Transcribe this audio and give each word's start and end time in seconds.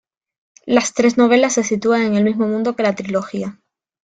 Las 0.65 0.95
tres 0.95 1.19
novelas 1.19 1.53
se 1.53 1.63
sitúan 1.63 2.01
en 2.01 2.15
el 2.15 2.23
mismo 2.23 2.47
mundo 2.47 2.75
que 2.75 2.81
la 2.81 2.95
trilogía. 2.95 3.59